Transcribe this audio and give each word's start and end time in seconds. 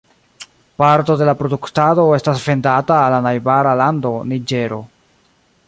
Parto 0.81 1.13
de 1.19 1.27
la 1.29 1.35
produktado 1.41 2.05
estas 2.17 2.41
vendata 2.47 2.97
al 3.03 3.13
la 3.17 3.21
najbara 3.27 3.75
lando 3.83 4.15
Niĝero. 4.33 4.81